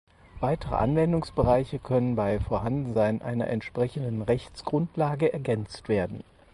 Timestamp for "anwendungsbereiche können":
0.77-2.15